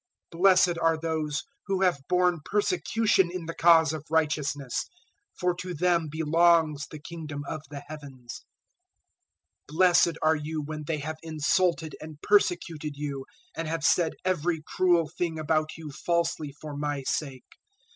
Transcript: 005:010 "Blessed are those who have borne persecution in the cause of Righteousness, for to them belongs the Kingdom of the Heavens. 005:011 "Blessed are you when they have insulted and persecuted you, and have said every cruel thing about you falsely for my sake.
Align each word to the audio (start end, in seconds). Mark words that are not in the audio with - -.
005:010 0.33 0.41
"Blessed 0.41 0.77
are 0.81 0.97
those 0.97 1.43
who 1.67 1.81
have 1.83 2.01
borne 2.09 2.39
persecution 2.43 3.29
in 3.29 3.45
the 3.45 3.53
cause 3.53 3.93
of 3.93 4.03
Righteousness, 4.09 4.89
for 5.39 5.53
to 5.53 5.75
them 5.75 6.07
belongs 6.09 6.87
the 6.89 6.97
Kingdom 6.97 7.43
of 7.47 7.61
the 7.69 7.83
Heavens. 7.87 8.43
005:011 9.67 9.67
"Blessed 9.77 10.17
are 10.23 10.35
you 10.35 10.63
when 10.63 10.85
they 10.87 10.97
have 10.97 11.17
insulted 11.21 11.95
and 12.01 12.19
persecuted 12.23 12.93
you, 12.97 13.27
and 13.55 13.67
have 13.67 13.83
said 13.83 14.13
every 14.25 14.63
cruel 14.65 15.07
thing 15.07 15.37
about 15.37 15.77
you 15.77 15.91
falsely 15.91 16.51
for 16.59 16.75
my 16.75 17.03
sake. 17.03 17.45